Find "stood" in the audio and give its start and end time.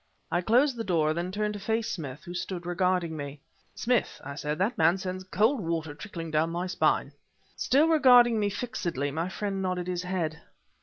2.33-2.65